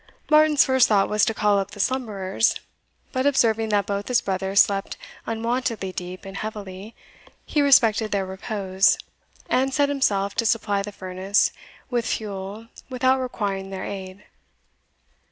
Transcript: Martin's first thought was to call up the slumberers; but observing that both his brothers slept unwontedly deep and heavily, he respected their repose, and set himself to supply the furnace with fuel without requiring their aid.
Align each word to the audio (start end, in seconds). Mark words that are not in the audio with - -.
Martin's 0.31 0.65
first 0.65 0.87
thought 0.87 1.07
was 1.09 1.23
to 1.25 1.31
call 1.35 1.59
up 1.59 1.69
the 1.69 1.79
slumberers; 1.79 2.55
but 3.11 3.27
observing 3.27 3.69
that 3.69 3.85
both 3.85 4.07
his 4.07 4.19
brothers 4.19 4.59
slept 4.59 4.97
unwontedly 5.27 5.91
deep 5.91 6.25
and 6.25 6.37
heavily, 6.37 6.95
he 7.45 7.61
respected 7.61 8.09
their 8.11 8.25
repose, 8.25 8.97
and 9.47 9.75
set 9.75 9.89
himself 9.89 10.33
to 10.33 10.43
supply 10.43 10.81
the 10.81 10.91
furnace 10.91 11.51
with 11.91 12.07
fuel 12.07 12.65
without 12.89 13.19
requiring 13.19 13.69
their 13.69 13.85
aid. 13.85 14.25